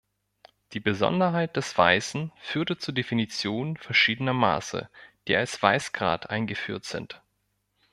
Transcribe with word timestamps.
Die 0.73 0.79
Besonderheit 0.79 1.57
des 1.57 1.77
Weißen 1.77 2.31
führte 2.39 2.79
zur 2.79 2.95
Definition 2.95 3.77
verschiedener 3.77 4.33
Maße, 4.33 4.89
die 5.27 5.35
als 5.35 5.61
Weißgrad 5.61 6.27
eingeführt 6.31 6.85
sind. 6.85 7.21